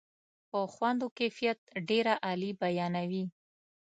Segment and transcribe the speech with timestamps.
[0.49, 3.25] په خوند و کیفیت ډېره عالي بیانوي.